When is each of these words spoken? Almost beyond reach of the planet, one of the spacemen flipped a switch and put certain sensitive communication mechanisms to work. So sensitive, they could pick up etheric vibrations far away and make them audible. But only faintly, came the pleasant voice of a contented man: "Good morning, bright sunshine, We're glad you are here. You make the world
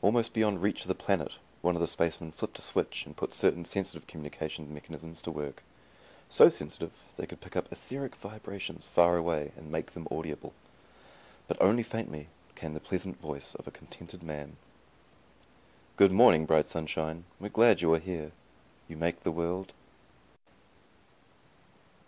Almost 0.00 0.32
beyond 0.32 0.60
reach 0.60 0.82
of 0.82 0.88
the 0.88 0.94
planet, 0.96 1.34
one 1.60 1.76
of 1.76 1.80
the 1.80 1.86
spacemen 1.86 2.32
flipped 2.32 2.58
a 2.58 2.62
switch 2.62 3.06
and 3.06 3.16
put 3.16 3.32
certain 3.32 3.64
sensitive 3.64 4.08
communication 4.08 4.74
mechanisms 4.74 5.22
to 5.22 5.30
work. 5.30 5.62
So 6.28 6.48
sensitive, 6.48 6.90
they 7.16 7.26
could 7.28 7.40
pick 7.40 7.54
up 7.54 7.70
etheric 7.70 8.16
vibrations 8.16 8.86
far 8.86 9.16
away 9.16 9.52
and 9.56 9.70
make 9.70 9.92
them 9.92 10.08
audible. 10.10 10.52
But 11.46 11.62
only 11.62 11.84
faintly, 11.84 12.26
came 12.56 12.74
the 12.74 12.80
pleasant 12.80 13.18
voice 13.20 13.54
of 13.54 13.68
a 13.68 13.70
contented 13.70 14.20
man: 14.24 14.56
"Good 15.96 16.10
morning, 16.10 16.44
bright 16.44 16.66
sunshine, 16.66 17.22
We're 17.38 17.48
glad 17.48 17.82
you 17.82 17.94
are 17.94 18.00
here. 18.00 18.32
You 18.88 18.96
make 18.96 19.20
the 19.22 19.30
world 19.30 19.74